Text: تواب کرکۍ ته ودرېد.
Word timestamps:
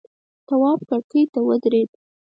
تواب 0.47 0.79
کرکۍ 0.89 1.23
ته 1.33 1.39
ودرېد. 1.47 1.89